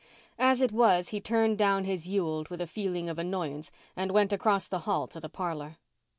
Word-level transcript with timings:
As 0.39 0.61
it 0.61 0.71
was, 0.71 1.09
he 1.09 1.21
turned 1.21 1.59
down 1.59 1.83
his 1.83 2.07
Ewald 2.07 2.49
with 2.49 2.59
a 2.59 2.65
feeling 2.65 3.07
of 3.07 3.19
annoyance 3.19 3.71
and 3.95 4.09
went 4.11 4.33
across 4.33 4.67
the 4.67 4.79
hall 4.89 5.05
to 5.05 5.19
the 5.19 5.29
parlour. 5.29 5.77